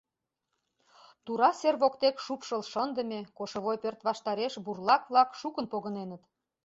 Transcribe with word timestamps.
Тура 1.25 1.49
сер 1.59 1.75
воктек 1.81 2.15
шупшыл 2.25 2.61
шындыме 2.71 3.19
кошевой 3.37 3.77
пӧрт 3.83 3.99
ваштареш 4.07 4.53
бурлак-влак 4.65 5.29
шукын 5.39 5.65
погыненыт. 5.71 6.23